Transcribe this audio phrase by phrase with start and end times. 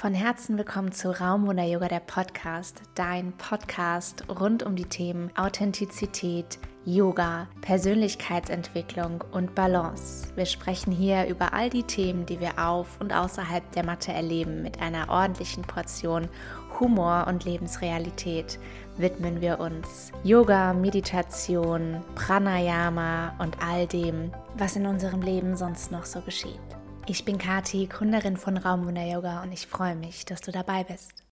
[0.00, 6.60] Von Herzen willkommen zu Raumwunder Yoga, der Podcast, dein Podcast rund um die Themen Authentizität,
[6.84, 10.28] Yoga, Persönlichkeitsentwicklung und Balance.
[10.36, 14.62] Wir sprechen hier über all die Themen, die wir auf und außerhalb der Matte erleben,
[14.62, 16.28] mit einer ordentlichen Portion
[16.78, 18.60] Humor und Lebensrealität
[18.98, 26.04] widmen wir uns Yoga, Meditation, Pranayama und all dem, was in unserem Leben sonst noch
[26.04, 26.77] so geschieht.
[27.10, 31.24] Ich bin Kati, Gründerin von Raumwunder Yoga und ich freue mich, dass du dabei bist.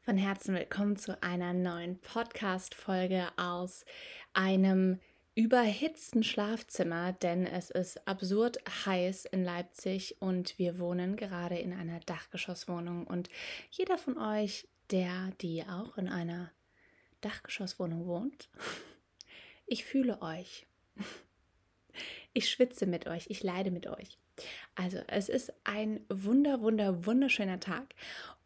[0.00, 3.84] Von Herzen willkommen zu einer neuen Podcast-Folge aus
[4.32, 4.98] einem
[5.36, 12.00] überhitzten Schlafzimmer, denn es ist absurd heiß in Leipzig und wir wohnen gerade in einer
[12.00, 13.06] Dachgeschosswohnung.
[13.06, 13.28] Und
[13.70, 16.50] jeder von euch, der, die auch in einer
[17.20, 18.48] Dachgeschosswohnung wohnt,
[19.66, 20.66] ich fühle euch.
[22.32, 24.18] Ich schwitze mit euch, ich leide mit euch.
[24.74, 27.94] Also es ist ein wunder, wunder, wunderschöner Tag,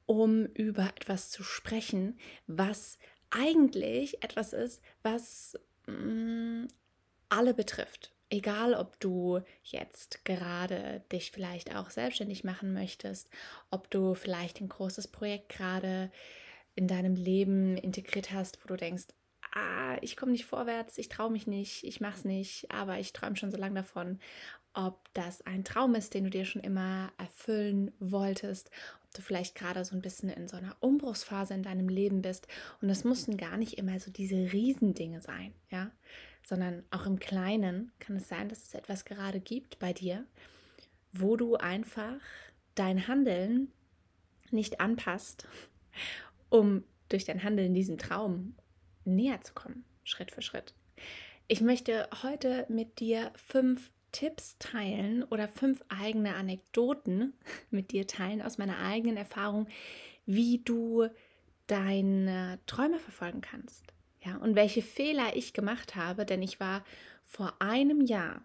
[0.06, 2.98] um über etwas zu sprechen, was
[3.30, 6.68] eigentlich etwas ist, was mh, mm,
[7.28, 8.12] alle betrifft.
[8.30, 13.28] Egal, ob du jetzt gerade dich vielleicht auch selbstständig machen möchtest,
[13.70, 16.10] ob du vielleicht ein großes Projekt gerade
[16.74, 19.04] in deinem Leben integriert hast, wo du denkst,
[19.54, 23.12] ah, ich komme nicht vorwärts, ich traue mich nicht, ich mache es nicht, aber ich
[23.12, 24.18] träume schon so lange davon,
[24.74, 28.70] ob das ein Traum ist, den du dir schon immer erfüllen wolltest,
[29.04, 32.48] ob du vielleicht gerade so ein bisschen in so einer Umbruchsphase in deinem Leben bist.
[32.82, 35.92] Und das mussten gar nicht immer so diese Riesendinge sein, ja,
[36.44, 40.26] sondern auch im Kleinen kann es sein, dass es etwas gerade gibt bei dir,
[41.12, 42.18] wo du einfach
[42.74, 43.70] dein Handeln
[44.50, 45.46] nicht anpasst,
[46.50, 48.56] um durch dein Handeln diesem Traum
[49.04, 50.74] näher zu kommen, Schritt für Schritt.
[51.46, 57.34] Ich möchte heute mit dir fünf Tipps teilen oder fünf eigene Anekdoten
[57.70, 59.66] mit dir teilen aus meiner eigenen Erfahrung,
[60.24, 61.08] wie du
[61.66, 63.92] deine Träume verfolgen kannst.
[64.24, 66.84] Ja, und welche Fehler ich gemacht habe, denn ich war
[67.24, 68.42] vor einem Jahr,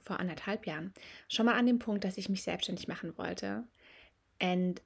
[0.00, 0.92] vor anderthalb Jahren,
[1.28, 3.64] schon mal an dem Punkt, dass ich mich selbstständig machen wollte.
[4.40, 4.82] And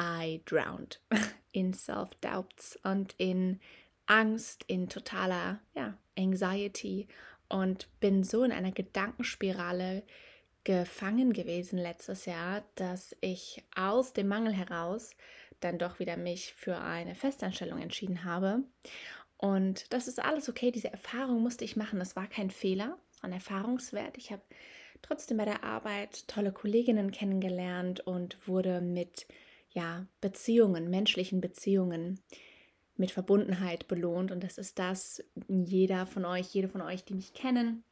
[0.00, 1.00] I drowned
[1.52, 3.60] in self-doubts und in
[4.06, 7.08] Angst, in totaler ja, Anxiety
[7.48, 10.02] und bin so in einer Gedankenspirale
[10.64, 15.10] gefangen gewesen letztes Jahr, dass ich aus dem Mangel heraus
[15.60, 18.64] dann doch wieder mich für eine Festanstellung entschieden habe.
[19.38, 20.70] Und das ist alles okay.
[20.70, 21.98] Diese Erfahrung musste ich machen.
[21.98, 24.18] Das war kein Fehler, ein Erfahrungswert.
[24.18, 24.42] Ich habe
[25.02, 29.26] trotzdem bei der Arbeit tolle Kolleginnen kennengelernt und wurde mit
[29.70, 32.20] ja, Beziehungen, menschlichen Beziehungen
[32.96, 34.30] mit Verbundenheit belohnt.
[34.30, 37.84] Und das ist das, jeder von euch, jede von euch, die mich kennen.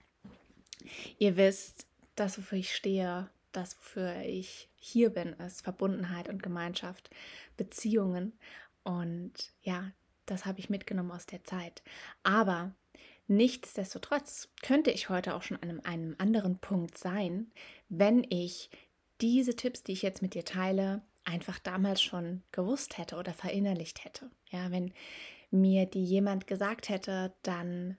[1.19, 7.10] Ihr wisst, das, wofür ich stehe, das, wofür ich hier bin, ist Verbundenheit und Gemeinschaft,
[7.56, 8.32] Beziehungen.
[8.82, 9.32] Und
[9.62, 9.93] ja,
[10.26, 11.82] das habe ich mitgenommen aus der Zeit.
[12.22, 12.72] Aber
[13.28, 17.50] nichtsdestotrotz könnte ich heute auch schon an einem, einem anderen Punkt sein,
[17.88, 18.70] wenn ich
[19.20, 24.04] diese Tipps, die ich jetzt mit dir teile, einfach damals schon gewusst hätte oder verinnerlicht
[24.04, 24.30] hätte.
[24.50, 24.92] Ja, wenn
[25.50, 27.96] mir die jemand gesagt hätte, dann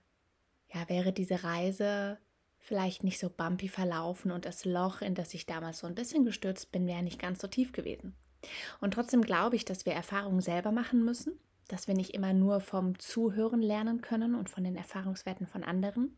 [0.72, 2.18] ja, wäre diese Reise
[2.58, 6.24] vielleicht nicht so bumpy verlaufen und das Loch, in das ich damals so ein bisschen
[6.24, 8.14] gestürzt bin, wäre nicht ganz so tief gewesen.
[8.80, 11.38] Und trotzdem glaube ich, dass wir Erfahrungen selber machen müssen,
[11.68, 16.16] dass wir nicht immer nur vom Zuhören lernen können und von den Erfahrungswerten von anderen,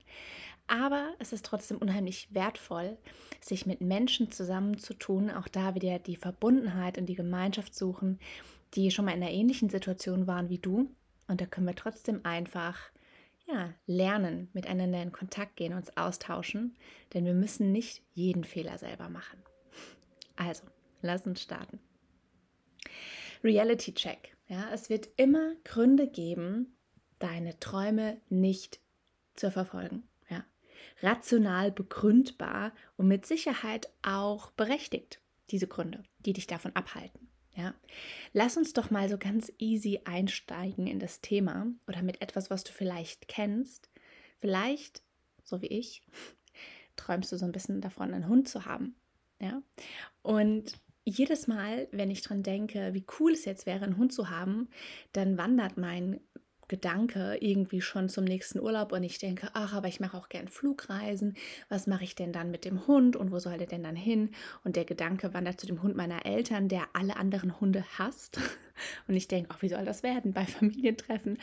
[0.69, 2.98] aber es ist trotzdem unheimlich wertvoll,
[3.41, 8.20] sich mit Menschen zusammenzutun, auch da wieder die Verbundenheit und die Gemeinschaft suchen,
[8.75, 10.91] die schon mal in einer ähnlichen Situation waren wie du.
[11.26, 12.78] Und da können wir trotzdem einfach
[13.47, 16.76] ja, lernen, miteinander in Kontakt gehen, uns austauschen,
[17.15, 19.42] denn wir müssen nicht jeden Fehler selber machen.
[20.36, 20.65] Also,
[21.00, 21.80] lass uns starten.
[23.42, 24.38] Reality Check.
[24.48, 26.76] Ja, es wird immer Gründe geben,
[27.19, 28.81] deine Träume nicht
[29.34, 30.09] zu verfolgen
[31.03, 35.20] rational begründbar und mit Sicherheit auch berechtigt,
[35.50, 37.28] diese Gründe, die dich davon abhalten.
[37.54, 37.75] Ja,
[38.33, 42.62] lass uns doch mal so ganz easy einsteigen in das Thema oder mit etwas, was
[42.62, 43.91] du vielleicht kennst.
[44.41, 45.03] Vielleicht,
[45.42, 46.03] so wie ich,
[46.97, 48.95] träumst du so ein bisschen davon, einen Hund zu haben.
[49.41, 49.62] Ja,
[50.22, 50.72] und
[51.09, 54.69] jedes Mal, wenn ich dran denke, wie cool es jetzt wäre, einen Hund zu haben,
[55.13, 56.21] dann wandert mein
[56.69, 60.49] Gedanke irgendwie schon zum nächsten Urlaub und ich denke, ach, aber ich mache auch gern
[60.49, 61.34] Flugreisen.
[61.71, 64.31] Was mache ich denn dann mit dem Hund und wo soll der denn dann hin?
[64.65, 68.39] Und der Gedanke wandert zu dem Hund meiner Eltern, der alle anderen Hunde hasst.
[69.09, 71.39] Und ich denke, ach, wie soll das werden bei Familientreffen?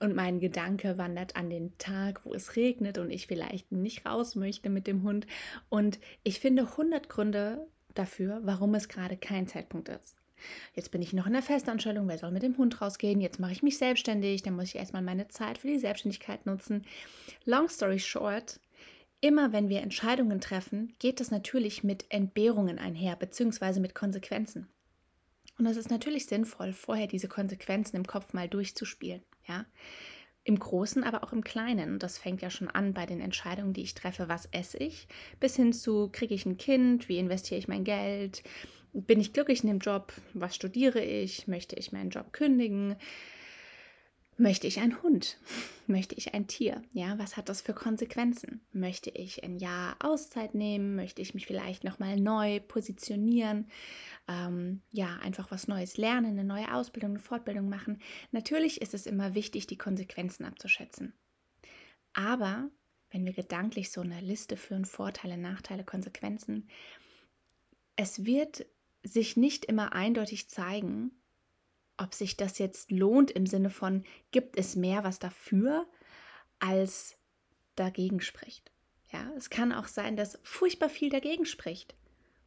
[0.00, 4.34] Und mein Gedanke wandert an den Tag, wo es regnet und ich vielleicht nicht raus
[4.34, 5.28] möchte mit dem Hund.
[5.68, 10.16] Und ich finde 100 Gründe dafür, warum es gerade kein Zeitpunkt ist.
[10.74, 13.20] Jetzt bin ich noch in der Festanstellung, wer soll mit dem Hund rausgehen?
[13.20, 16.84] Jetzt mache ich mich selbstständig, dann muss ich erstmal meine Zeit für die Selbstständigkeit nutzen.
[17.44, 18.60] Long story short,
[19.20, 24.68] immer wenn wir Entscheidungen treffen, geht das natürlich mit Entbehrungen einher, beziehungsweise mit Konsequenzen.
[25.58, 29.22] Und es ist natürlich sinnvoll, vorher diese Konsequenzen im Kopf mal durchzuspielen.
[29.46, 29.66] Ja?
[30.44, 31.92] Im Großen, aber auch im Kleinen.
[31.94, 34.28] Und das fängt ja schon an bei den Entscheidungen, die ich treffe.
[34.28, 35.06] Was esse ich?
[35.38, 37.08] Bis hin zu, kriege ich ein Kind?
[37.08, 38.42] Wie investiere ich mein Geld?
[38.92, 40.12] Bin ich glücklich in dem Job?
[40.34, 41.46] Was studiere ich?
[41.46, 42.96] Möchte ich meinen Job kündigen?
[44.38, 45.38] Möchte ich einen Hund?
[45.86, 46.82] Möchte ich ein Tier?
[46.92, 48.60] Ja, was hat das für Konsequenzen?
[48.72, 50.94] Möchte ich ein Jahr Auszeit nehmen?
[50.96, 53.68] Möchte ich mich vielleicht nochmal neu positionieren?
[54.28, 58.00] Ähm, ja, einfach was Neues lernen, eine neue Ausbildung, eine Fortbildung machen.
[58.30, 61.12] Natürlich ist es immer wichtig, die Konsequenzen abzuschätzen.
[62.14, 62.70] Aber
[63.10, 66.68] wenn wir gedanklich so eine Liste führen, Vorteile, Nachteile, Konsequenzen,
[67.96, 68.64] es wird
[69.02, 71.10] sich nicht immer eindeutig zeigen,
[72.02, 75.86] ob sich das jetzt lohnt im Sinne von, gibt es mehr, was dafür,
[76.58, 77.16] als
[77.76, 78.72] dagegen spricht.
[79.12, 81.94] Ja, es kann auch sein, dass furchtbar viel dagegen spricht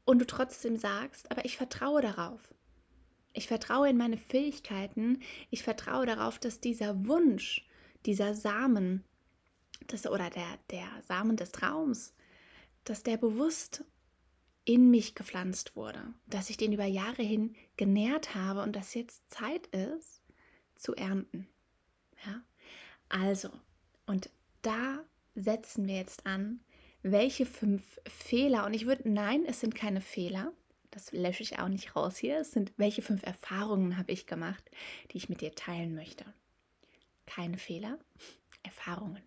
[0.04, 2.54] und du trotzdem sagst, aber ich vertraue darauf.
[3.34, 7.68] Ich vertraue in meine Fähigkeiten, ich vertraue darauf, dass dieser Wunsch,
[8.06, 9.04] dieser Samen,
[9.88, 12.14] das, oder der, der Samen des Traums,
[12.84, 13.84] dass der bewusst
[14.66, 19.22] in mich gepflanzt wurde, dass ich den über Jahre hin genährt habe und dass jetzt
[19.32, 20.22] Zeit ist
[20.76, 21.48] zu ernten.
[22.26, 22.42] Ja?
[23.10, 23.50] Also,
[24.08, 24.30] und
[24.64, 25.04] da
[25.36, 26.60] setzen wir jetzt an,
[27.04, 30.52] welche fünf Fehler, und ich würde, nein, es sind keine Fehler,
[30.90, 34.64] das lösche ich auch nicht raus hier, es sind, welche fünf Erfahrungen habe ich gemacht,
[35.12, 36.26] die ich mit dir teilen möchte.
[37.28, 38.00] Keine Fehler,
[38.64, 39.22] Erfahrungen.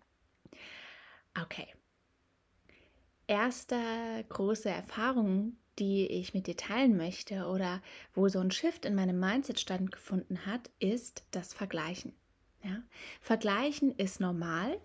[1.41, 1.67] Okay,
[3.29, 3.77] erste
[4.29, 7.81] große Erfahrung, die ich mit dir teilen möchte oder
[8.13, 12.13] wo so ein Shift in meinem Mindset stattgefunden hat, ist das Vergleichen.
[12.63, 12.81] Ja?
[13.21, 14.79] Vergleichen ist normal.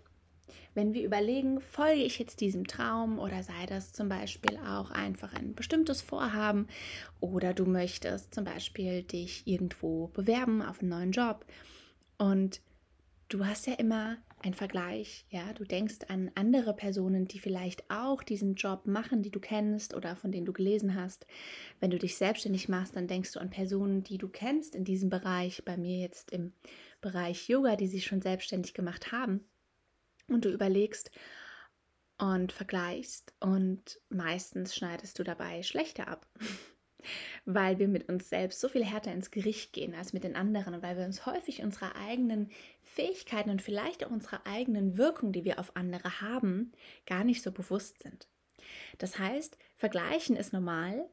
[0.75, 5.33] Wenn wir überlegen, folge ich jetzt diesem Traum oder sei das zum Beispiel auch einfach
[5.33, 6.69] ein bestimmtes Vorhaben
[7.21, 11.47] oder du möchtest zum Beispiel dich irgendwo bewerben auf einen neuen Job
[12.19, 12.61] und
[13.29, 18.23] du hast ja immer einen Vergleich, ja, du denkst an andere Personen, die vielleicht auch
[18.23, 21.27] diesen Job machen, die du kennst oder von denen du gelesen hast.
[21.81, 25.09] Wenn du dich selbstständig machst, dann denkst du an Personen, die du kennst in diesem
[25.09, 26.53] Bereich, bei mir jetzt im
[27.01, 29.45] Bereich Yoga, die sich schon selbstständig gemacht haben.
[30.29, 31.11] Und du überlegst
[32.19, 36.27] und vergleichst und meistens schneidest du dabei schlechter ab.
[37.45, 40.75] weil wir mit uns selbst so viel härter ins Gericht gehen als mit den anderen
[40.83, 42.51] weil wir uns häufig unserer eigenen
[42.83, 46.73] Fähigkeiten und vielleicht auch unserer eigenen Wirkung, die wir auf andere haben,
[47.07, 48.29] gar nicht so bewusst sind.
[48.99, 51.09] Das heißt, vergleichen ist normal,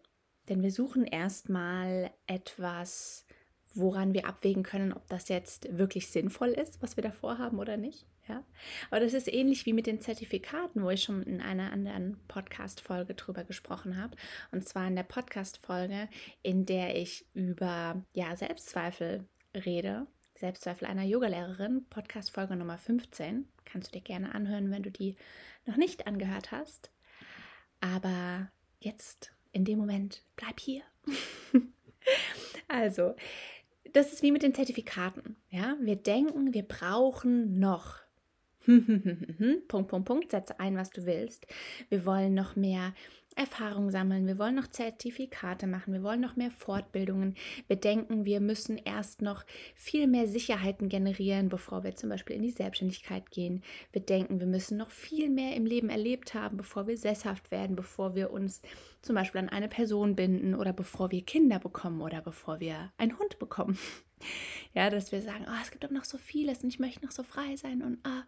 [0.49, 3.25] denn wir suchen erstmal etwas,
[3.73, 7.77] woran wir abwägen können, ob das jetzt wirklich sinnvoll ist, was wir davor haben oder
[7.77, 8.05] nicht.
[8.27, 8.43] Ja?
[8.89, 13.13] Aber das ist ähnlich wie mit den Zertifikaten, wo ich schon in einer anderen Podcast-Folge
[13.15, 14.15] drüber gesprochen habe.
[14.51, 16.09] Und zwar in der Podcast-Folge,
[16.41, 20.07] in der ich über ja, Selbstzweifel rede.
[20.35, 23.47] Selbstzweifel einer Yogalehrerin, Podcast-Folge Nummer 15.
[23.65, 25.15] Kannst du dir gerne anhören, wenn du die
[25.65, 26.91] noch nicht angehört hast.
[27.79, 30.81] Aber jetzt, in dem Moment, bleib hier.
[32.67, 33.15] also,
[33.93, 35.37] das ist wie mit den Zertifikaten.
[35.49, 37.99] Ja, wir denken, wir brauchen noch
[38.65, 41.47] Punkt, Punkt, Punkt, setze ein, was du willst.
[41.89, 42.93] Wir wollen noch mehr
[43.33, 47.35] Erfahrung sammeln, wir wollen noch Zertifikate machen, wir wollen noch mehr Fortbildungen.
[47.67, 52.43] Wir denken, wir müssen erst noch viel mehr Sicherheiten generieren, bevor wir zum Beispiel in
[52.43, 53.63] die Selbstständigkeit gehen.
[53.91, 57.75] Wir denken, wir müssen noch viel mehr im Leben erlebt haben, bevor wir sesshaft werden,
[57.75, 58.61] bevor wir uns
[59.01, 63.17] zum Beispiel an eine Person binden oder bevor wir Kinder bekommen oder bevor wir einen
[63.17, 63.77] Hund bekommen.
[64.75, 67.11] Ja, dass wir sagen, oh, es gibt doch noch so vieles und ich möchte noch
[67.11, 68.21] so frei sein und ah.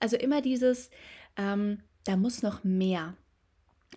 [0.00, 0.88] Also immer dieses,
[1.36, 3.14] ähm, da muss noch mehr.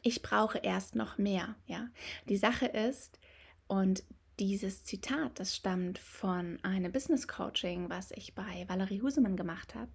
[0.02, 1.56] Ich brauche erst noch mehr.
[1.66, 1.90] Ja,
[2.30, 3.20] die Sache ist,
[3.68, 4.04] und
[4.40, 9.92] dieses Zitat, das stammt von einem Business Coaching, was ich bei Valerie Husemann gemacht habe.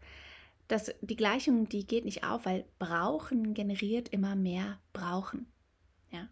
[0.69, 5.47] Das, die Gleichung, die geht nicht auf, weil brauchen generiert immer mehr brauchen.
[6.11, 6.29] Ja?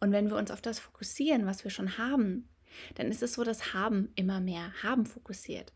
[0.00, 2.48] Und wenn wir uns auf das fokussieren, was wir schon haben,
[2.96, 5.72] dann ist es so, dass Haben immer mehr Haben fokussiert.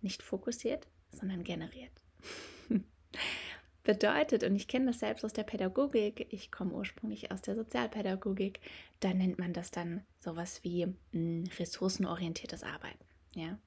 [0.00, 2.02] Nicht fokussiert, sondern generiert.
[3.84, 8.60] Bedeutet, und ich kenne das selbst aus der Pädagogik, ich komme ursprünglich aus der Sozialpädagogik,
[9.00, 13.04] da nennt man das dann sowas wie mh, hm, ressourcenorientiertes Arbeiten.
[13.34, 13.58] Ja,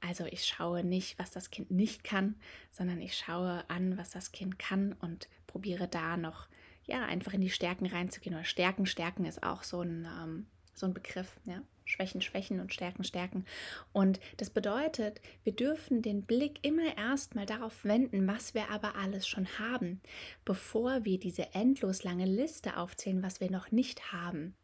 [0.00, 2.36] also ich schaue nicht, was das Kind nicht kann,
[2.70, 6.48] sondern ich schaue an, was das Kind kann und probiere da noch
[6.84, 8.34] ja, einfach in die Stärken reinzugehen.
[8.34, 11.40] Oder Stärken, Stärken ist auch so ein, ähm, so ein Begriff.
[11.44, 11.60] Ja?
[11.88, 13.44] Schwächen, Schwächen und Stärken, Stärken.
[13.92, 19.26] Und das bedeutet, wir dürfen den Blick immer erstmal darauf wenden, was wir aber alles
[19.26, 20.00] schon haben,
[20.44, 24.54] bevor wir diese endlos lange Liste aufzählen, was wir noch nicht haben.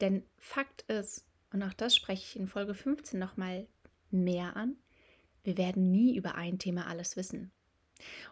[0.00, 3.66] Denn Fakt ist, und auch das spreche ich in Folge 15 nochmal
[4.10, 4.76] mehr an,
[5.42, 7.50] wir werden nie über ein Thema alles wissen.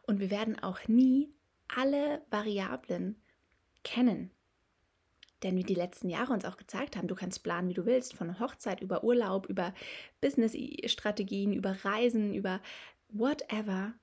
[0.02, 1.32] Und wir werden auch nie
[1.68, 3.16] alle Variablen
[3.84, 4.30] kennen.
[5.42, 8.14] Denn wie die letzten Jahre uns auch gezeigt haben, du kannst planen, wie du willst,
[8.14, 9.72] von Hochzeit über Urlaub, über
[10.20, 12.60] Business-Strategien, über Reisen, über
[13.08, 13.94] whatever.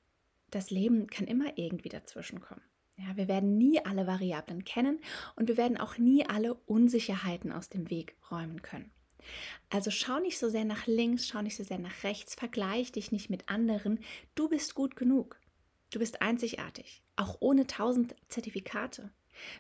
[0.52, 2.64] Das Leben kann immer irgendwie dazwischenkommen.
[2.98, 5.02] Ja, wir werden nie alle Variablen kennen
[5.36, 8.92] und wir werden auch nie alle Unsicherheiten aus dem Weg räumen können.
[9.70, 13.12] Also schau nicht so sehr nach links, schau nicht so sehr nach rechts, vergleich dich
[13.12, 14.00] nicht mit anderen.
[14.36, 15.40] Du bist gut genug.
[15.92, 19.12] Du bist einzigartig, auch ohne tausend Zertifikate.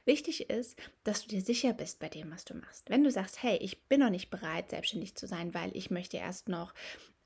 [0.05, 2.89] Wichtig ist, dass du dir sicher bist bei dem, was du machst.
[2.89, 6.17] Wenn du sagst, hey, ich bin noch nicht bereit, selbstständig zu sein, weil ich möchte
[6.17, 6.74] erst noch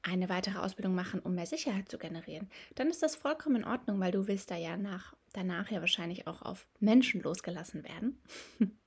[0.01, 3.99] eine weitere Ausbildung machen, um mehr Sicherheit zu generieren, dann ist das vollkommen in Ordnung,
[3.99, 8.21] weil du willst da ja nach, danach ja wahrscheinlich auch auf Menschen losgelassen werden.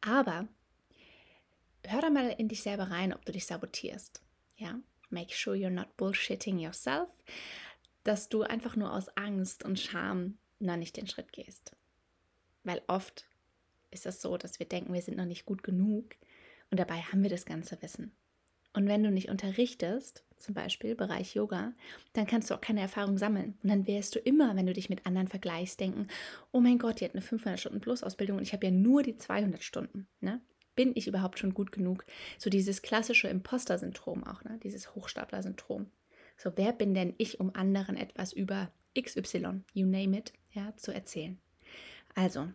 [0.00, 0.48] Aber
[1.86, 4.22] hör da mal in dich selber rein, ob du dich sabotierst.
[4.56, 4.80] Ja,
[5.10, 7.08] make sure you're not bullshitting yourself,
[8.04, 11.76] dass du einfach nur aus Angst und Scham noch nicht den Schritt gehst.
[12.64, 13.26] Weil oft
[13.90, 16.14] ist es so, dass wir denken, wir sind noch nicht gut genug
[16.70, 18.12] und dabei haben wir das ganze Wissen.
[18.72, 21.74] Und wenn du nicht unterrichtest, zum Beispiel Bereich Yoga,
[22.12, 23.58] dann kannst du auch keine Erfahrung sammeln.
[23.62, 26.06] Und dann wirst du immer, wenn du dich mit anderen vergleichst, denken,
[26.52, 29.02] oh mein Gott, die hat eine 500 Stunden Plus Ausbildung und ich habe ja nur
[29.02, 30.06] die 200 Stunden.
[30.20, 30.40] Ne?
[30.76, 32.06] Bin ich überhaupt schon gut genug?
[32.38, 34.58] So dieses klassische Imposter-Syndrom auch, ne?
[34.62, 35.90] dieses Hochstapler-Syndrom.
[36.36, 40.92] So, wer bin denn ich, um anderen etwas über XY, you name it, ja, zu
[40.92, 41.38] erzählen?
[42.14, 42.48] Also,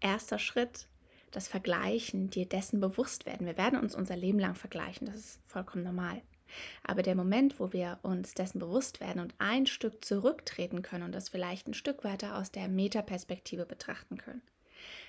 [0.00, 0.86] erster Schritt,
[1.30, 3.46] das Vergleichen, dir dessen bewusst werden.
[3.46, 6.22] Wir werden uns unser Leben lang vergleichen, das ist vollkommen normal.
[6.82, 11.12] Aber der Moment, wo wir uns dessen bewusst werden und ein Stück zurücktreten können und
[11.12, 14.42] das vielleicht ein Stück weiter aus der Metaperspektive betrachten können,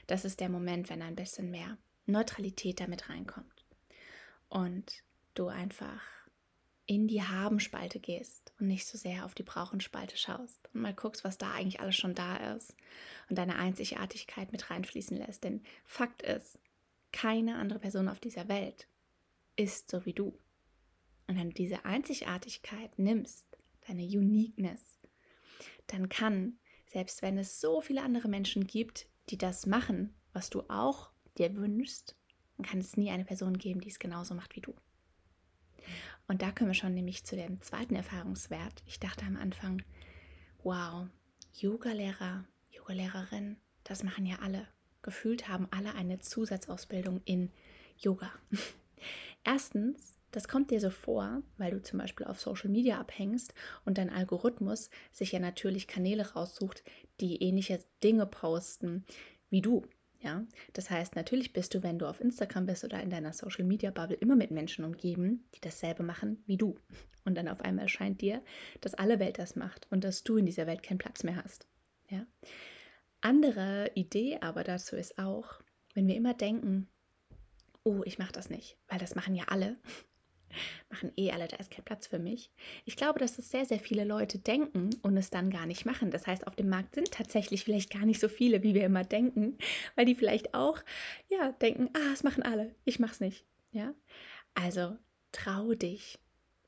[0.08, 3.66] das ist der Moment, wenn ein bisschen mehr Neutralität damit reinkommt.
[4.50, 6.02] Und du einfach
[6.86, 11.24] in die Haben-Spalte gehst und nicht so sehr auf die Brauchen-Spalte schaust und mal guckst,
[11.24, 12.76] was da eigentlich alles schon da ist
[13.30, 15.44] und deine Einzigartigkeit mit reinfließen lässt.
[15.44, 16.60] Denn Fakt ist,
[17.12, 18.88] keine andere Person auf dieser Welt
[19.56, 20.38] ist so wie du.
[21.28, 23.48] Und wenn du diese Einzigartigkeit nimmst,
[23.88, 25.00] deine Uniqueness,
[25.88, 26.58] dann kann,
[26.88, 31.56] selbst wenn es so viele andere Menschen gibt, die das machen, was du auch dir
[31.56, 32.18] wünschst,
[32.58, 34.76] dann kann es nie eine Person geben, die es genauso macht wie du.
[36.32, 38.84] Und da kommen wir schon nämlich zu dem zweiten Erfahrungswert.
[38.86, 39.84] Ich dachte am Anfang,
[40.64, 41.10] wow,
[41.52, 44.66] Yogalehrer, Yogalehrerin, das machen ja alle.
[45.02, 47.52] Gefühlt haben alle eine Zusatzausbildung in
[47.98, 48.32] Yoga.
[49.44, 53.98] Erstens, das kommt dir so vor, weil du zum Beispiel auf Social Media abhängst und
[53.98, 56.82] dein Algorithmus sich ja natürlich Kanäle raussucht,
[57.20, 59.04] die ähnliche Dinge posten
[59.50, 59.86] wie du.
[60.24, 63.64] Ja, das heißt, natürlich bist du, wenn du auf Instagram bist oder in deiner Social
[63.64, 66.78] Media Bubble, immer mit Menschen umgeben, die dasselbe machen wie du.
[67.26, 68.44] Und dann auf einmal scheint dir,
[68.82, 71.68] dass alle Welt das macht und dass du in dieser Welt keinen Platz mehr hast.
[72.10, 72.28] Ja.
[73.22, 75.62] Andere Idee aber dazu ist auch,
[75.96, 76.88] wenn wir immer denken,
[77.84, 79.78] oh, ich mache das nicht, weil das machen ja alle,
[80.90, 82.52] machen eh alle, da ist kein Platz für mich.
[82.86, 86.12] Ich glaube, dass das sehr, sehr viele Leute denken und es dann gar nicht machen.
[86.12, 89.04] Das heißt, auf dem Markt sind tatsächlich vielleicht gar nicht so viele, wie wir immer
[89.04, 89.58] denken,
[89.96, 90.80] weil die vielleicht auch,
[91.30, 93.46] ja, denken, ah, es machen alle, ich mach's nicht.
[93.72, 93.94] Ja,
[94.54, 94.98] also
[95.32, 96.20] trau dich,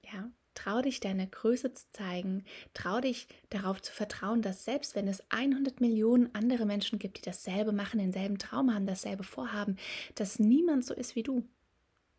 [0.04, 5.08] ja, trau dich deine Größe zu zeigen, trau dich darauf zu vertrauen, dass selbst wenn
[5.08, 9.78] es 100 Millionen andere Menschen gibt, die dasselbe machen, denselben Traum haben, dasselbe vorhaben,
[10.16, 11.44] dass niemand so ist wie du.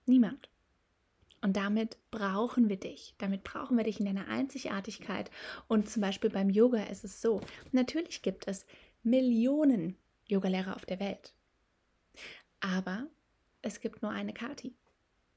[0.07, 0.51] Niemand.
[1.45, 3.15] Und damit brauchen wir dich.
[3.19, 5.31] Damit brauchen wir dich in deiner Einzigartigkeit.
[5.69, 8.65] Und zum Beispiel beim Yoga ist es so, natürlich gibt es
[9.03, 11.35] Millionen Yogalehrer auf der Welt.
[12.61, 13.09] Aber
[13.61, 14.75] es gibt nur eine Kati.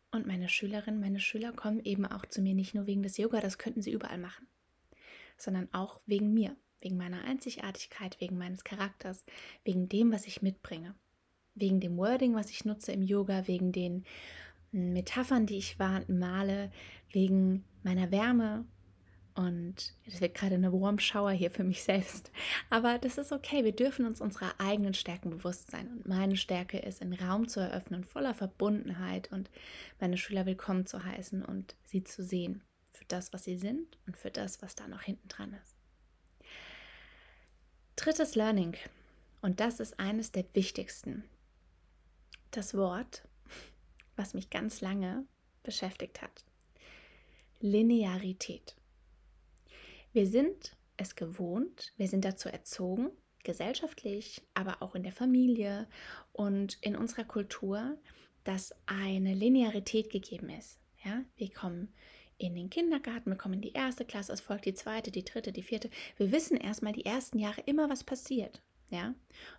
[0.09, 3.41] Und meine Schülerinnen, meine Schüler kommen eben auch zu mir nicht nur wegen des Yoga,
[3.41, 4.47] das könnten sie überall machen,
[5.35, 9.25] sondern auch wegen mir, wegen meiner Einzigartigkeit, wegen meines Charakters,
[9.65, 10.95] wegen dem, was ich mitbringe,
[11.53, 14.05] wegen dem Wording, was ich nutze im Yoga, wegen den
[14.71, 16.71] Metaphern, die ich male,
[17.11, 18.65] wegen meiner Wärme.
[19.35, 22.31] Und es wird gerade eine Warm Shower hier für mich selbst.
[22.71, 23.63] Aber das ist okay.
[23.63, 25.87] Wir dürfen uns unserer eigenen Stärken bewusst sein.
[25.89, 29.51] Und meine Stärke ist, einen Raum zu eröffnen, voller Verbundenheit und
[29.99, 34.17] meine Schüler willkommen zu heißen und sie zu sehen für das, was sie sind und
[34.17, 35.75] für das, was da noch hinten dran ist.
[37.95, 38.75] Drittes Learning.
[39.41, 41.23] Und das ist eines der wichtigsten.
[42.49, 43.26] Das Wort,
[44.17, 45.25] was mich ganz lange
[45.63, 46.45] beschäftigt hat.
[47.59, 48.75] Linearität.
[50.13, 53.09] Wir sind es gewohnt, wir sind dazu erzogen,
[53.43, 55.87] gesellschaftlich, aber auch in der Familie
[56.33, 57.97] und in unserer Kultur,
[58.43, 60.79] dass eine Linearität gegeben ist.
[61.03, 61.93] Ja, wir kommen
[62.37, 65.51] in den Kindergarten, wir kommen in die erste Klasse, es folgt die zweite, die dritte,
[65.51, 65.89] die vierte.
[66.17, 68.61] Wir wissen erstmal die ersten Jahre immer, was passiert.
[68.89, 69.13] Ja,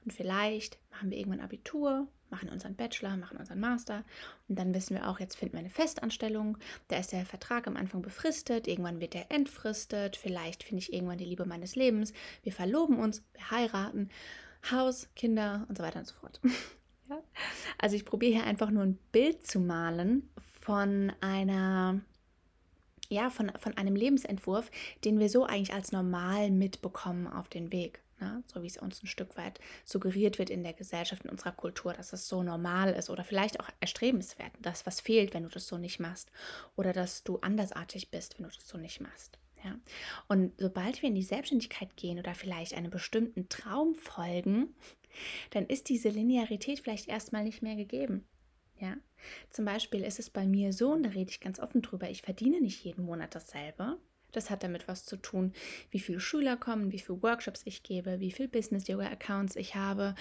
[0.05, 4.05] und vielleicht machen wir irgendwann Abitur, machen unseren Bachelor, machen unseren Master
[4.49, 6.59] und dann wissen wir auch, jetzt finden wir eine Festanstellung.
[6.89, 11.19] Da ist der Vertrag am Anfang befristet, irgendwann wird er entfristet, vielleicht finde ich irgendwann
[11.19, 12.13] die Liebe meines Lebens.
[12.43, 14.11] Wir verloben uns, wir heiraten,
[14.71, 16.41] Haus, Kinder und so weiter und so fort.
[17.09, 17.23] ja?
[17.79, 20.29] Also ich probiere hier einfach nur ein Bild zu malen
[20.61, 22.01] von einer
[23.11, 24.71] ja, von, von einem Lebensentwurf,
[25.05, 28.03] den wir so eigentlich als normal mitbekommen auf den Weg.
[28.21, 28.43] Ne?
[28.47, 31.93] So wie es uns ein Stück weit suggeriert wird in der Gesellschaft, in unserer Kultur,
[31.93, 35.67] dass es so normal ist oder vielleicht auch erstrebenswert, dass was fehlt, wenn du das
[35.67, 36.31] so nicht machst
[36.77, 39.39] oder dass du andersartig bist, wenn du das so nicht machst.
[39.65, 39.79] Ja?
[40.27, 44.75] Und sobald wir in die Selbstständigkeit gehen oder vielleicht einem bestimmten Traum folgen,
[45.51, 48.27] dann ist diese Linearität vielleicht erstmal nicht mehr gegeben.
[48.81, 48.97] Ja,
[49.51, 52.23] zum Beispiel ist es bei mir so, und da rede ich ganz offen drüber, ich
[52.23, 53.99] verdiene nicht jeden Monat dasselbe.
[54.33, 55.53] Das hat damit was zu tun,
[55.91, 60.15] wie viele Schüler kommen, wie viele Workshops ich gebe, wie viele Business-Yoga-Accounts ich habe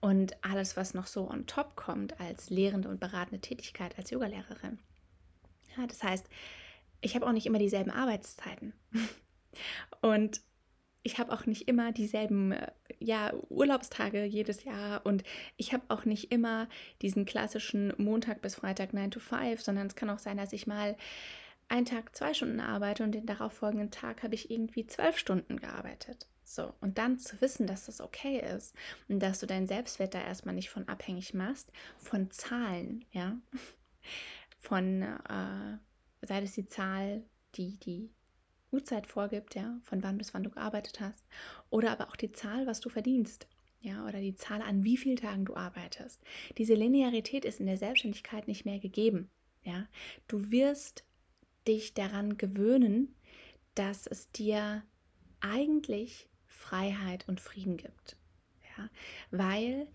[0.00, 4.78] und alles, was noch so on top kommt als lehrende und beratende Tätigkeit als Yogalehrerin.
[5.76, 6.26] Ja, das heißt,
[7.00, 8.72] ich habe auch nicht immer dieselben Arbeitszeiten.
[10.00, 10.40] Und
[11.02, 15.22] ich habe auch nicht immer dieselben äh, ja, Urlaubstage jedes Jahr und
[15.56, 16.68] ich habe auch nicht immer
[17.00, 20.66] diesen klassischen Montag bis Freitag 9 to 5, sondern es kann auch sein, dass ich
[20.66, 20.96] mal
[21.68, 26.26] einen Tag zwei Stunden arbeite und den darauffolgenden Tag habe ich irgendwie zwölf Stunden gearbeitet.
[26.44, 28.74] So, und dann zu wissen, dass das okay ist
[29.08, 33.36] und dass du deinen Selbstwert da erstmal nicht von abhängig machst, von Zahlen, ja,
[34.58, 37.22] von, äh, sei das die Zahl,
[37.54, 38.10] die die
[38.70, 41.26] Uhrzeit vorgibt, ja, von wann bis wann du gearbeitet hast,
[41.68, 43.46] oder aber auch die Zahl, was du verdienst,
[43.80, 46.22] ja, oder die Zahl, an wie vielen Tagen du arbeitest.
[46.56, 49.30] Diese Linearität ist in der Selbstständigkeit nicht mehr gegeben,
[49.64, 49.86] ja.
[50.28, 51.04] Du wirst
[51.68, 53.14] dich daran gewöhnen,
[53.74, 54.82] dass es dir
[55.40, 58.16] eigentlich Freiheit und Frieden gibt.
[58.76, 58.90] Ja?
[59.30, 59.86] Weil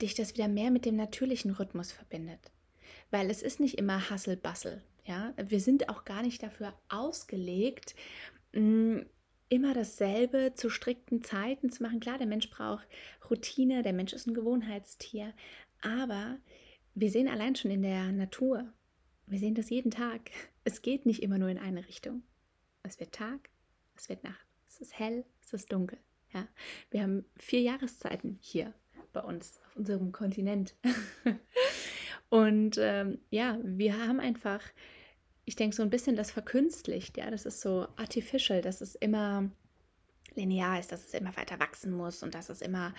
[0.00, 2.52] dich das wieder mehr mit dem natürlichen Rhythmus verbindet.
[3.10, 4.82] Weil es ist nicht immer Hassel-Bassel.
[5.06, 5.34] Ja?
[5.36, 7.94] Wir sind auch gar nicht dafür ausgelegt,
[8.52, 9.00] mm,
[9.48, 12.00] immer dasselbe zu strikten Zeiten zu machen.
[12.00, 12.86] Klar, der Mensch braucht
[13.30, 15.32] Routine, der Mensch ist ein Gewohnheitstier,
[15.80, 16.38] aber
[16.94, 18.72] wir sehen allein schon in der Natur,
[19.26, 20.30] wir sehen das jeden Tag.
[20.64, 22.22] Es geht nicht immer nur in eine Richtung.
[22.82, 23.50] Es wird Tag,
[23.96, 24.46] es wird Nacht.
[24.68, 25.98] Es ist hell, es ist dunkel.
[26.32, 26.48] Ja?
[26.90, 28.72] Wir haben vier Jahreszeiten hier
[29.12, 30.74] bei uns, auf unserem Kontinent.
[32.30, 34.62] Und ähm, ja, wir haben einfach,
[35.44, 37.18] ich denke, so ein bisschen das verkünstlicht.
[37.18, 39.50] Ja, das ist so artificial, das ist immer
[40.36, 42.94] linear ist, dass es immer weiter wachsen muss und dass es immer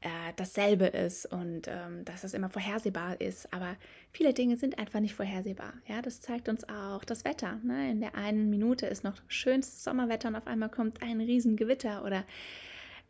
[0.00, 3.52] äh, dasselbe ist und ähm, dass es immer vorhersehbar ist.
[3.52, 3.76] Aber
[4.12, 5.74] viele Dinge sind einfach nicht vorhersehbar.
[5.86, 7.60] Ja, das zeigt uns auch das Wetter.
[7.62, 7.90] Ne?
[7.90, 12.24] In der einen Minute ist noch schönstes Sommerwetter und auf einmal kommt ein Riesengewitter oder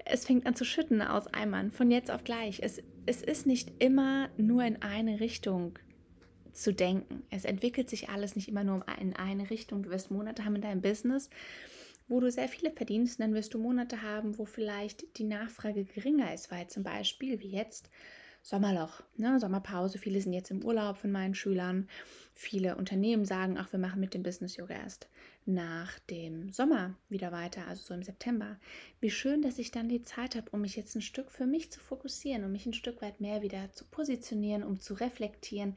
[0.04, 2.60] es fängt an zu schütten aus Eimern von jetzt auf gleich.
[2.62, 5.78] Es, es ist nicht immer nur in eine Richtung
[6.52, 7.22] zu denken.
[7.30, 9.82] Es entwickelt sich alles nicht immer nur in eine Richtung.
[9.82, 11.28] Du wirst Monate haben in deinem Business
[12.08, 16.32] wo du sehr viele verdienst, dann wirst du Monate haben, wo vielleicht die Nachfrage geringer
[16.32, 17.90] ist, weil zum Beispiel wie jetzt
[18.46, 21.88] Sommerloch, ne, Sommerpause, viele sind jetzt im Urlaub von meinen Schülern.
[22.32, 25.08] Viele Unternehmen sagen, ach, wir machen mit dem Business Yoga erst
[25.46, 28.56] nach dem Sommer wieder weiter, also so im September.
[29.00, 31.72] Wie schön, dass ich dann die Zeit habe, um mich jetzt ein Stück für mich
[31.72, 35.76] zu fokussieren, um mich ein Stück weit mehr wieder zu positionieren, um zu reflektieren,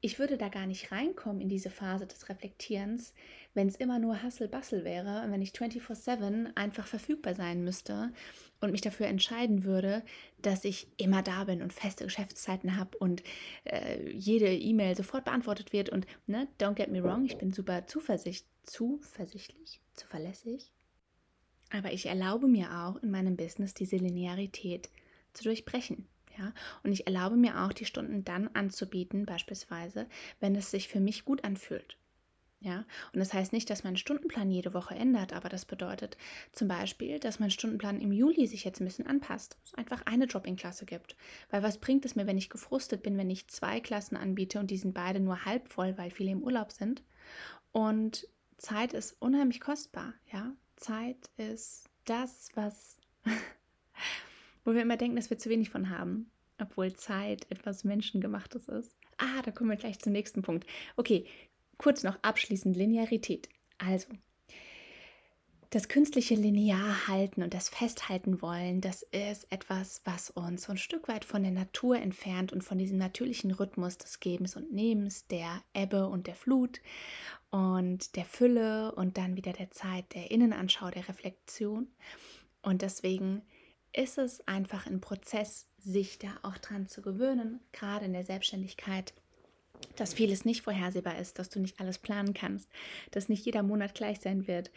[0.00, 3.14] ich würde da gar nicht reinkommen in diese Phase des Reflektierens,
[3.54, 8.12] wenn es immer nur Hustle-Bustle wäre und wenn ich 24-7 einfach verfügbar sein müsste
[8.60, 10.04] und mich dafür entscheiden würde,
[10.42, 13.22] dass ich immer da bin und feste Geschäftszeiten habe und
[13.64, 17.86] äh, jede E-Mail sofort beantwortet wird und, ne, don't get me wrong, ich bin super
[17.86, 20.72] zuversicht, zuversichtlich, zuverlässig.
[21.70, 24.90] Aber ich erlaube mir auch in meinem Business diese Linearität
[25.32, 26.06] zu durchbrechen.
[26.38, 26.52] Ja?
[26.82, 30.06] Und ich erlaube mir auch, die Stunden dann anzubieten, beispielsweise,
[30.40, 31.96] wenn es sich für mich gut anfühlt.
[32.60, 36.16] Ja, und das heißt nicht, dass mein Stundenplan jede Woche ändert, aber das bedeutet
[36.52, 39.58] zum Beispiel, dass mein Stundenplan im Juli sich jetzt ein bisschen anpasst.
[39.64, 41.16] Es einfach eine Dropping-Klasse gibt.
[41.50, 44.70] Weil was bringt es mir, wenn ich gefrustet bin, wenn ich zwei Klassen anbiete und
[44.70, 47.02] die sind beide nur halb voll, weil viele im Urlaub sind?
[47.72, 50.52] Und Zeit ist unheimlich kostbar, ja.
[50.76, 52.98] Zeit ist das, was
[54.66, 58.96] wo wir immer denken, dass wir zu wenig von haben, obwohl Zeit etwas Menschengemachtes ist.
[59.18, 60.66] Ah, da kommen wir gleich zum nächsten Punkt.
[60.96, 61.24] Okay,
[61.78, 63.48] kurz noch abschließend Linearität.
[63.78, 64.08] Also,
[65.70, 70.78] das künstliche Linear halten und das Festhalten wollen, das ist etwas, was uns so ein
[70.78, 75.26] Stück weit von der Natur entfernt und von diesem natürlichen Rhythmus des Gebens und Nehmens,
[75.26, 76.80] der Ebbe und der Flut
[77.50, 81.88] und der Fülle und dann wieder der Zeit der Innenanschau, der Reflexion.
[82.62, 83.42] Und deswegen
[83.96, 89.14] ist es einfach ein Prozess, sich da auch dran zu gewöhnen, gerade in der Selbstständigkeit
[89.96, 92.70] dass vieles nicht vorhersehbar ist, dass du nicht alles planen kannst,
[93.10, 94.70] dass nicht jeder Monat gleich sein wird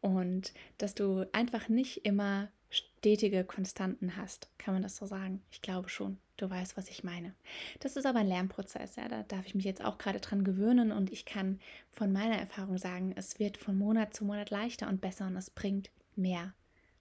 [0.00, 4.50] und dass du einfach nicht immer stetige Konstanten hast.
[4.58, 5.42] Kann man das so sagen?
[5.50, 6.18] Ich glaube schon.
[6.36, 7.34] Du weißt, was ich meine.
[7.80, 8.96] Das ist aber ein Lernprozess.
[8.96, 9.08] Ja?
[9.08, 11.60] Da darf ich mich jetzt auch gerade dran gewöhnen und ich kann
[11.90, 15.48] von meiner Erfahrung sagen, es wird von Monat zu Monat leichter und besser und es
[15.48, 16.52] bringt mehr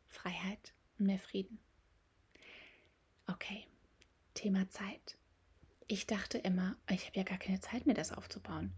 [0.07, 1.59] Freiheit und mehr Frieden.
[3.27, 3.65] Okay,
[4.33, 5.17] Thema Zeit
[5.87, 8.71] ich dachte immer, ich habe ja gar keine Zeit mehr, das aufzubauen.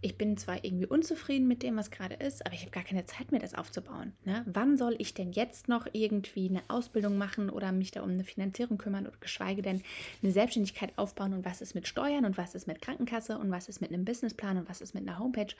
[0.00, 3.04] Ich bin zwar irgendwie unzufrieden mit dem, was gerade ist, aber ich habe gar keine
[3.04, 4.12] Zeit mehr, das aufzubauen.
[4.24, 4.44] Ne?
[4.46, 8.22] Wann soll ich denn jetzt noch irgendwie eine Ausbildung machen oder mich da um eine
[8.22, 9.82] Finanzierung kümmern oder geschweige denn
[10.22, 13.68] eine Selbstständigkeit aufbauen und was ist mit Steuern und was ist mit Krankenkasse und was
[13.68, 15.54] ist mit einem Businessplan und was ist mit einer Homepage?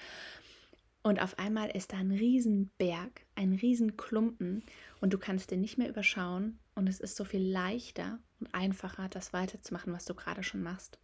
[1.02, 4.62] Und auf einmal ist da ein Riesenberg, ein Riesenklumpen
[5.00, 9.08] und du kannst den nicht mehr überschauen und es ist so viel leichter und einfacher,
[9.08, 11.00] das weiterzumachen, was du gerade schon machst,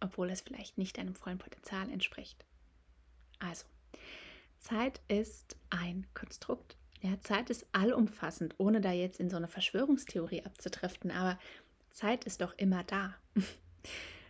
[0.00, 2.44] obwohl es vielleicht nicht deinem vollen Potenzial entspricht.
[3.38, 3.64] Also,
[4.58, 6.76] Zeit ist ein Konstrukt.
[7.00, 11.38] Ja, Zeit ist allumfassend, ohne da jetzt in so eine Verschwörungstheorie abzutriften, aber
[11.90, 13.14] Zeit ist doch immer da.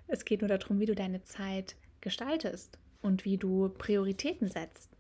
[0.09, 4.91] Es geht nur darum, wie du deine Zeit gestaltest und wie du Prioritäten setzt.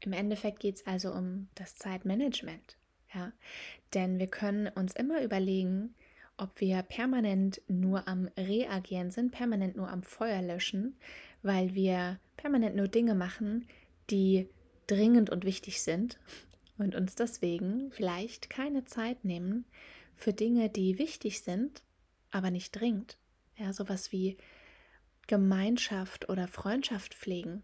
[0.00, 2.77] Im Endeffekt geht es also um das Zeitmanagement.
[3.14, 3.32] Ja?
[3.94, 5.94] Denn wir können uns immer überlegen,
[6.36, 10.96] ob wir permanent nur am Reagieren sind, permanent nur am Feuer löschen,
[11.42, 13.66] weil wir permanent nur Dinge machen,
[14.10, 14.48] die
[14.86, 16.18] dringend und wichtig sind
[16.78, 19.64] und uns deswegen vielleicht keine Zeit nehmen
[20.14, 21.82] für Dinge, die wichtig sind,
[22.30, 23.18] aber nicht dringend.
[23.56, 24.36] Ja, sowas wie
[25.26, 27.62] Gemeinschaft oder Freundschaft pflegen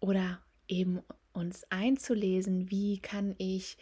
[0.00, 1.00] oder eben
[1.32, 3.78] uns einzulesen, wie kann ich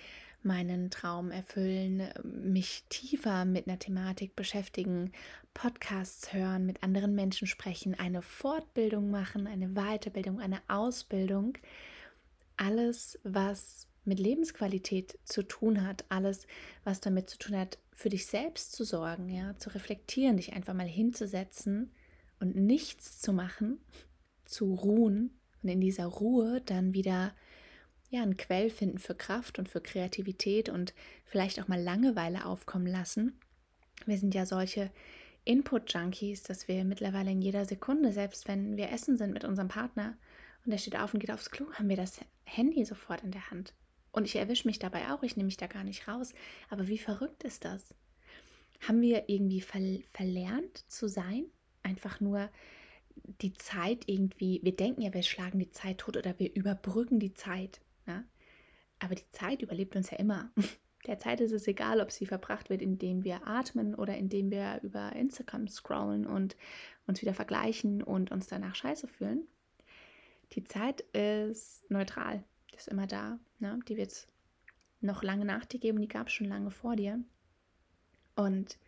[0.46, 5.12] meinen Traum erfüllen, mich tiefer mit einer Thematik beschäftigen,
[5.52, 11.58] Podcasts hören, mit anderen Menschen sprechen, eine Fortbildung machen, eine Weiterbildung, eine Ausbildung.
[12.56, 16.46] Alles, was mit Lebensqualität zu tun hat, alles,
[16.84, 20.74] was damit zu tun hat, für dich selbst zu sorgen, ja, zu reflektieren, dich einfach
[20.74, 21.90] mal hinzusetzen
[22.40, 23.78] und nichts zu machen,
[24.44, 25.30] zu ruhen
[25.62, 27.34] und in dieser Ruhe dann wieder
[28.10, 32.86] ja, einen Quell finden für Kraft und für Kreativität und vielleicht auch mal Langeweile aufkommen
[32.86, 33.38] lassen.
[34.04, 34.90] Wir sind ja solche
[35.44, 40.16] Input-Junkies, dass wir mittlerweile in jeder Sekunde, selbst wenn wir essen sind mit unserem Partner
[40.64, 43.50] und der steht auf und geht aufs Klo, haben wir das Handy sofort in der
[43.50, 43.72] Hand.
[44.12, 46.32] Und ich erwische mich dabei auch, ich nehme mich da gar nicht raus.
[46.70, 47.94] Aber wie verrückt ist das?
[48.80, 49.80] Haben wir irgendwie ver
[50.12, 51.46] verlernt zu sein?
[51.82, 52.50] Einfach nur
[53.40, 57.34] die Zeit irgendwie, wir denken ja, wir schlagen die Zeit tot oder wir überbrücken die
[57.34, 57.80] Zeit.
[58.06, 58.24] Ja?
[58.98, 60.50] Aber die Zeit überlebt uns ja immer.
[61.06, 64.80] Der Zeit ist es egal, ob sie verbracht wird, indem wir atmen oder indem wir
[64.82, 66.56] über Instagram scrollen und
[67.06, 69.46] uns wieder vergleichen und uns danach scheiße fühlen.
[70.52, 72.42] Die Zeit ist neutral,
[72.72, 73.38] die ist immer da.
[73.60, 73.78] Ne?
[73.88, 74.26] Die wird es
[75.00, 77.22] noch lange nach dir geben, die gab es schon lange vor dir.
[78.34, 78.78] Und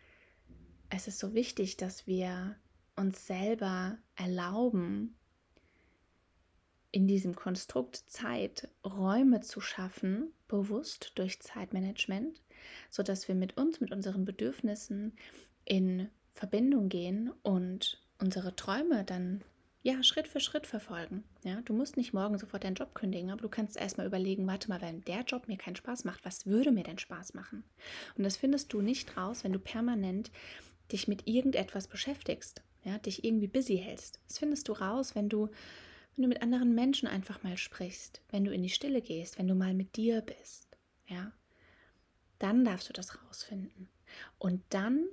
[0.91, 2.57] es ist so wichtig, dass wir
[2.97, 5.18] uns selber erlauben,
[6.91, 12.41] in diesem Konstrukt Zeit Räume zu schaffen, bewusst durch Zeitmanagement,
[12.91, 15.17] sodass wir mit uns, mit unseren Bedürfnissen
[15.65, 19.43] in Verbindung gehen und unsere Träume dann
[19.83, 21.25] ja Schritt für Schritt verfolgen.
[21.45, 24.69] Ja, du musst nicht morgen sofort deinen Job kündigen, aber du kannst erstmal überlegen, warte
[24.69, 27.65] mal, wenn der Job mir keinen Spaß macht, was würde mir denn Spaß machen?
[28.17, 30.31] Und das findest du nicht raus, wenn du permanent
[30.91, 34.21] dich mit irgendetwas beschäftigst, ja, dich irgendwie busy hältst.
[34.27, 35.49] Das findest du raus, wenn du
[36.19, 39.47] wenn du mit anderen Menschen einfach mal sprichst, wenn du in die Stille gehst, wenn
[39.47, 40.67] du mal mit dir bist,
[41.07, 41.31] ja,
[42.41, 43.89] dann darfst du das rausfinden.
[44.37, 45.07] Und dann,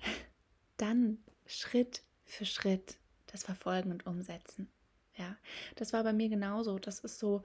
[0.76, 4.68] dann Schritt für Schritt das verfolgen und umsetzen.
[5.16, 5.34] Ja,
[5.76, 6.78] das war bei mir genauso.
[6.78, 7.42] Das ist so,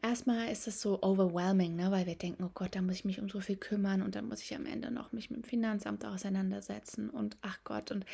[0.00, 1.90] erstmal ist es so overwhelming, ne?
[1.90, 4.28] weil wir denken, oh Gott, da muss ich mich um so viel kümmern und dann
[4.28, 8.06] muss ich am Ende noch mich mit dem Finanzamt auseinandersetzen und ach Gott und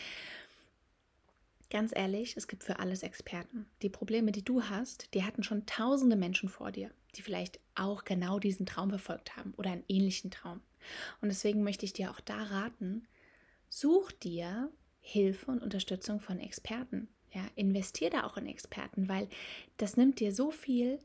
[1.71, 3.67] Ganz ehrlich, es gibt für alles Experten.
[3.83, 8.05] Die Probleme, die du hast, die hatten schon tausende Menschen vor dir, die vielleicht auch
[8.05, 10.63] genau diesen Traum verfolgt haben oder einen ähnlichen Traum.
[11.21, 13.07] Und deswegen möchte ich dir auch da raten,
[13.69, 17.09] such dir Hilfe und Unterstützung von Experten.
[17.33, 19.29] Ja, investier da auch in Experten, weil
[19.77, 20.99] das nimmt dir so viel,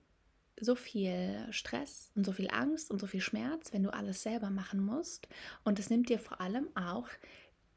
[0.58, 4.50] so viel Stress und so viel Angst und so viel Schmerz, wenn du alles selber
[4.50, 5.28] machen musst.
[5.66, 7.10] Und es nimmt dir vor allem auch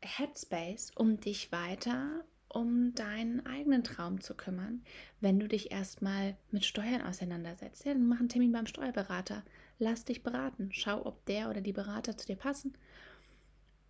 [0.01, 2.25] Headspace, um dich weiter
[2.57, 4.83] um deinen eigenen Traum zu kümmern,
[5.21, 7.85] wenn du dich erstmal mit Steuern auseinandersetzt.
[7.85, 9.45] Ja, dann mach einen Termin beim Steuerberater.
[9.79, 10.71] Lass dich beraten.
[10.73, 12.73] Schau, ob der oder die Berater zu dir passen.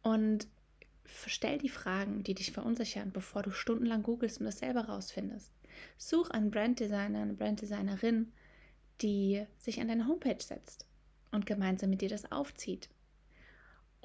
[0.02, 0.48] Und
[1.04, 5.52] stell die Fragen, die dich verunsichern, bevor du stundenlang googelst und das selber rausfindest.
[5.96, 8.32] Such einen Branddesigner, eine Branddesignerin,
[9.00, 10.86] die sich an deine Homepage setzt
[11.30, 12.88] und gemeinsam mit dir das aufzieht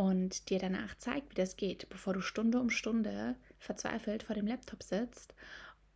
[0.01, 4.47] und dir danach zeigt, wie das geht, bevor du Stunde um Stunde verzweifelt vor dem
[4.47, 5.35] Laptop sitzt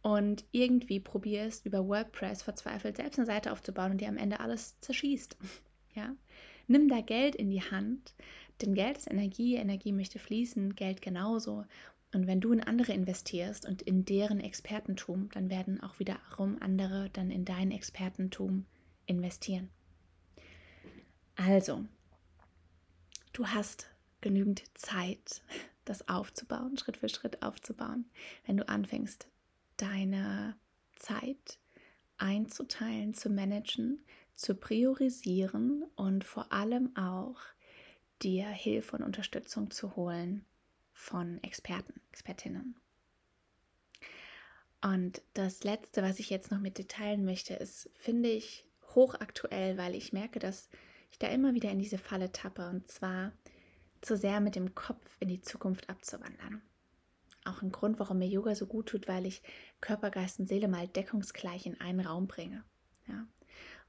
[0.04, 4.80] und irgendwie probierst, über WordPress verzweifelt selbst eine Seite aufzubauen und dir am Ende alles
[4.82, 5.38] zerschießt.
[5.96, 6.14] Ja?
[6.68, 8.16] Nimm da Geld in die Hand,
[8.62, 11.64] denn Geld ist Energie, Energie möchte fließen, Geld genauso.
[12.14, 17.10] Und wenn du in andere investierst und in deren Expertentum, dann werden auch wiederum andere
[17.14, 18.66] dann in dein Expertentum
[19.06, 19.70] investieren.
[21.38, 21.86] Also,
[23.32, 23.95] du hast
[24.26, 25.44] genügend Zeit,
[25.86, 28.10] das aufzubauen, Schritt für Schritt aufzubauen,
[28.48, 29.28] wenn du anfängst,
[29.78, 30.56] deine
[30.96, 31.60] Zeit
[32.18, 37.40] einzuteilen, zu managen, zu priorisieren und vor allem auch
[38.24, 40.44] dir Hilfe und Unterstützung zu holen
[40.92, 42.76] von Experten, Expertinnen.
[44.82, 49.78] Und das Letzte, was ich jetzt noch mit dir teilen möchte, ist, finde ich, hochaktuell,
[49.78, 50.68] weil ich merke, dass
[51.12, 52.68] ich da immer wieder in diese Falle tappe.
[52.70, 53.32] Und zwar
[54.06, 56.62] zu sehr mit dem Kopf in die Zukunft abzuwandern.
[57.44, 59.42] Auch ein Grund, warum mir Yoga so gut tut, weil ich
[59.82, 62.64] Körper, Geist und Seele mal deckungsgleich in einen Raum bringe.
[63.08, 63.28] Ja?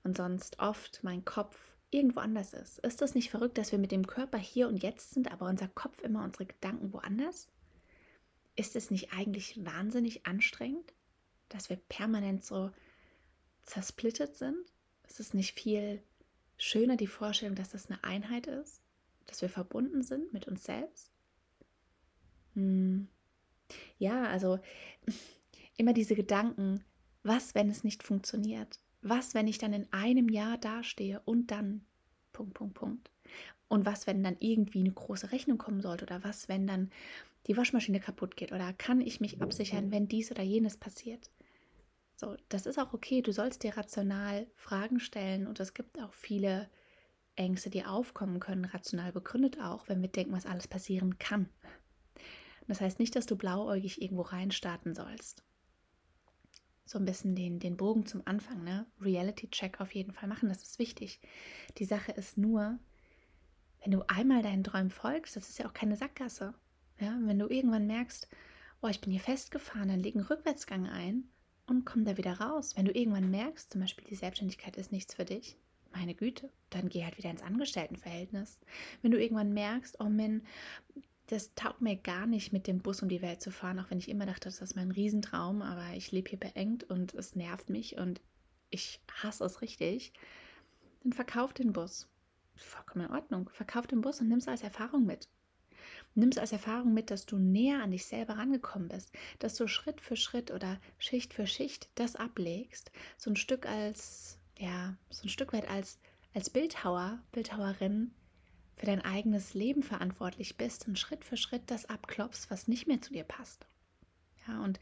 [0.05, 1.57] Und sonst oft mein Kopf
[1.91, 2.79] irgendwo anders ist.
[2.81, 5.69] Ist das nicht verrückt, dass wir mit dem Körper hier und jetzt sind, aber unser
[5.69, 7.49] Kopf immer unsere Gedanken woanders?
[8.57, 10.93] Ist es nicht eigentlich wahnsinnig anstrengend,
[11.49, 12.71] dass wir permanent so
[13.63, 14.57] zersplittet sind?
[15.07, 16.03] Ist es nicht viel
[16.57, 18.83] schöner die Vorstellung, dass das eine Einheit ist?
[19.27, 21.13] Dass wir verbunden sind mit uns selbst?
[22.55, 23.09] Hm.
[23.99, 24.59] Ja, also
[25.77, 26.85] immer diese Gedanken,
[27.23, 28.81] was, wenn es nicht funktioniert?
[29.03, 31.85] Was, wenn ich dann in einem Jahr dastehe und dann
[32.33, 33.11] Punkt, Punkt, Punkt.
[33.69, 36.05] Und was, wenn dann irgendwie eine große Rechnung kommen sollte?
[36.05, 36.91] Oder was, wenn dann
[37.47, 38.53] die Waschmaschine kaputt geht?
[38.53, 41.31] Oder kann ich mich absichern, wenn dies oder jenes passiert?
[42.15, 43.23] So, das ist auch okay.
[43.23, 46.69] Du sollst dir rational Fragen stellen und es gibt auch viele
[47.37, 51.49] Ängste, die aufkommen können, rational begründet auch, wenn wir denken, was alles passieren kann.
[52.67, 55.45] Das heißt nicht, dass du blauäugig irgendwo reinstarten sollst.
[56.85, 58.87] So ein bisschen den, den Bogen zum Anfang, ne?
[59.01, 61.21] Reality-Check auf jeden Fall machen, das ist wichtig.
[61.79, 62.79] Die Sache ist nur,
[63.83, 66.55] wenn du einmal deinen Träumen folgst, das ist ja auch keine Sackgasse.
[67.01, 67.17] Ja?
[67.23, 68.29] Wenn du irgendwann merkst,
[68.83, 71.29] oh, ich bin hier festgefahren, dann leg einen Rückwärtsgang ein
[71.67, 72.77] und komm da wieder raus.
[72.77, 75.57] Wenn du irgendwann merkst, zum Beispiel die Selbstständigkeit ist nichts für dich,
[75.97, 78.59] meine Güte, dann geh halt wieder ins Angestelltenverhältnis.
[79.03, 80.43] Wenn du irgendwann merkst, oh Mann,
[81.29, 83.99] das taugt mir gar nicht, mit dem Bus um die Welt zu fahren, auch wenn
[83.99, 87.69] ich immer dachte, das ist mein Riesentraum, aber ich lebe hier beengt und es nervt
[87.71, 88.21] mich und
[88.71, 90.13] ich hasse es richtig,
[91.03, 92.09] dann verkauf den Bus.
[92.55, 93.51] Vollkommen in Ordnung.
[93.51, 95.29] Verkauf den Bus und nimm es als Erfahrung mit.
[96.15, 99.69] Nimm es als Erfahrung mit, dass du näher an dich selber rangekommen bist, dass du
[99.69, 105.25] Schritt für Schritt oder Schicht für Schicht das ablegst, so ein Stück als ja, so
[105.25, 105.99] ein Stück weit als,
[106.35, 108.13] als Bildhauer, Bildhauerin
[108.77, 113.01] für dein eigenes Leben verantwortlich bist und Schritt für Schritt das abklopfst, was nicht mehr
[113.01, 113.67] zu dir passt.
[114.47, 114.79] Ja, und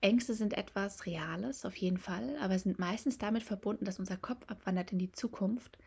[0.00, 4.44] Ängste sind etwas Reales, auf jeden Fall, aber sind meistens damit verbunden, dass unser Kopf
[4.48, 5.78] abwandert in die Zukunft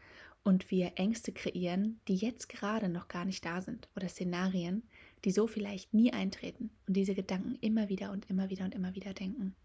[0.44, 4.84] und wir Ängste kreieren, die jetzt gerade noch gar nicht da sind oder Szenarien,
[5.24, 8.96] die so vielleicht nie eintreten und diese Gedanken immer wieder und immer wieder und immer
[8.96, 9.56] wieder denken.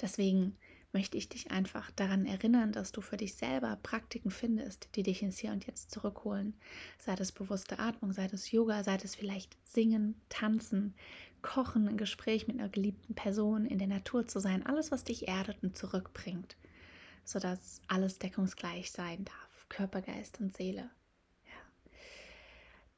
[0.00, 0.56] Deswegen
[0.92, 5.22] möchte ich dich einfach daran erinnern, dass du für dich selber Praktiken findest, die dich
[5.22, 6.54] ins Hier und Jetzt zurückholen.
[6.98, 10.94] Sei das bewusste Atmung, sei das Yoga, sei das vielleicht Singen, Tanzen,
[11.40, 15.28] Kochen, ein Gespräch mit einer geliebten Person, in der Natur zu sein, alles, was dich
[15.28, 16.56] erdet und zurückbringt,
[17.24, 20.90] sodass alles deckungsgleich sein darf, Körper, Geist und Seele.
[21.44, 21.90] Ja.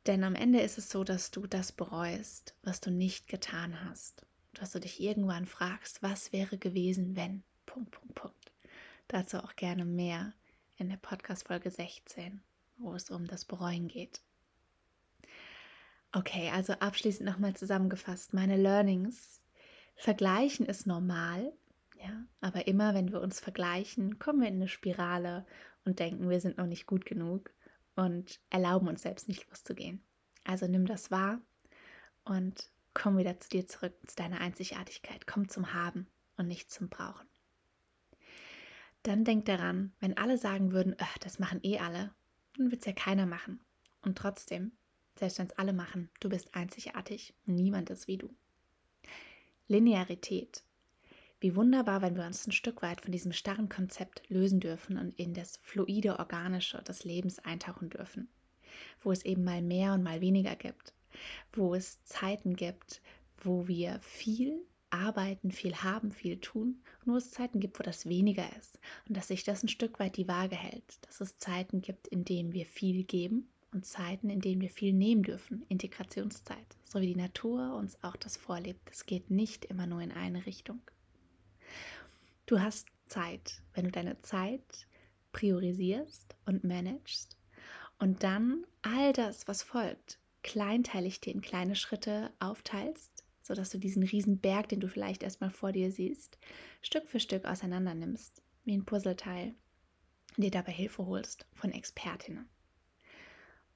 [0.06, 4.26] Denn am Ende ist es so, dass du das bereust, was du nicht getan hast
[4.54, 7.42] dass du dich irgendwann fragst, was wäre gewesen, wenn.
[7.74, 8.52] Punkt, Punkt, Punkt.
[9.08, 10.32] Dazu auch gerne mehr
[10.76, 12.40] in der Podcast-Folge 16,
[12.76, 14.22] wo es um das Bereuen geht.
[16.12, 19.42] Okay, also abschließend nochmal zusammengefasst, meine Learnings.
[19.96, 21.52] Vergleichen ist normal,
[21.96, 25.44] ja, aber immer wenn wir uns vergleichen, kommen wir in eine Spirale
[25.84, 27.50] und denken, wir sind noch nicht gut genug
[27.96, 30.00] und erlauben uns selbst nicht loszugehen.
[30.44, 31.40] Also nimm das wahr
[32.22, 35.26] und komm wieder zu dir zurück, zu deiner Einzigartigkeit.
[35.26, 36.06] Komm zum Haben
[36.36, 37.33] und nicht zum Brauchen.
[39.04, 42.14] Dann denk daran, wenn alle sagen würden, das machen eh alle,
[42.56, 43.60] dann wird es ja keiner machen.
[44.00, 44.72] Und trotzdem,
[45.18, 47.34] selbst wenn es alle machen, du bist einzigartig.
[47.44, 48.34] Niemand ist wie du.
[49.68, 50.64] Linearität.
[51.38, 55.18] Wie wunderbar, wenn wir uns ein Stück weit von diesem starren Konzept lösen dürfen und
[55.18, 58.30] in das fluide, organische des Lebens eintauchen dürfen,
[59.02, 60.94] wo es eben mal mehr und mal weniger gibt,
[61.52, 63.02] wo es Zeiten gibt,
[63.36, 68.44] wo wir viel arbeiten, viel haben, viel tun, wo es Zeiten gibt, wo das weniger
[68.58, 68.78] ist
[69.08, 72.24] und dass sich das ein Stück weit die Waage hält, dass es Zeiten gibt, in
[72.24, 77.08] denen wir viel geben und Zeiten, in denen wir viel nehmen dürfen, Integrationszeit, so wie
[77.08, 78.88] die Natur uns auch das vorlebt.
[78.90, 80.80] Es geht nicht immer nur in eine Richtung.
[82.46, 84.86] Du hast Zeit, wenn du deine Zeit
[85.32, 87.36] priorisierst und managst
[87.98, 93.13] und dann all das, was folgt, kleinteilig dir in kleine Schritte aufteilst,
[93.44, 96.38] sodass du diesen riesen Berg, den du vielleicht erstmal vor dir siehst,
[96.80, 99.54] Stück für Stück auseinander nimmst, wie ein Puzzleteil,
[100.36, 102.48] dir dabei Hilfe holst von Expertinnen.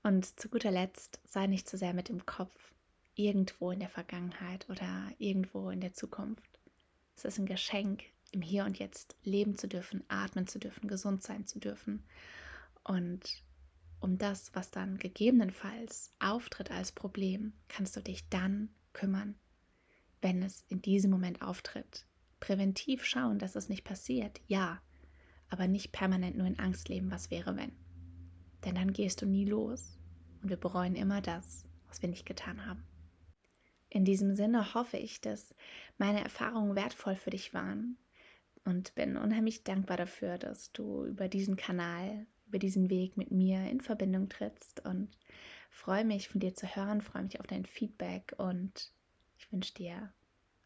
[0.03, 2.73] Und zu guter Letzt sei nicht zu sehr mit dem Kopf
[3.15, 6.59] irgendwo in der Vergangenheit oder irgendwo in der Zukunft.
[7.15, 11.23] Es ist ein Geschenk, im Hier und Jetzt leben zu dürfen, atmen zu dürfen, gesund
[11.23, 12.05] sein zu dürfen.
[12.85, 13.43] Und
[14.01, 19.35] um das, was dann gegebenenfalls auftritt als Problem, kannst du dich dann kümmern,
[20.21, 22.07] wenn es in diesem Moment auftritt.
[22.41, 24.81] Präventiv schauen, dass es nicht passiert, ja,
[25.49, 27.73] aber nicht permanent nur in Angst leben, was wäre, wenn.
[28.65, 29.99] Denn dann gehst du nie los
[30.43, 32.85] und wir bereuen immer das, was wir nicht getan haben.
[33.91, 35.55] In diesem Sinne hoffe ich, dass
[35.97, 37.97] meine Erfahrungen wertvoll für dich waren
[38.65, 43.69] und bin unheimlich dankbar dafür, dass du über diesen Kanal, über diesen Weg mit mir
[43.71, 45.09] in Verbindung trittst und
[45.71, 48.93] freue mich von dir zu hören, freue mich auf dein Feedback und
[49.39, 50.13] ich wünsche dir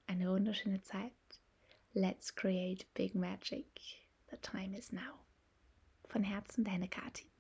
[0.07, 1.13] eine wunderschöne Zeit.
[1.93, 3.67] Let's create big magic.
[4.31, 5.27] The time is now.
[6.09, 7.32] Von Herzen deine Kati.